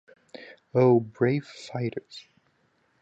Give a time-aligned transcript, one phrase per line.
[0.73, 2.25] Oh, brave fighters!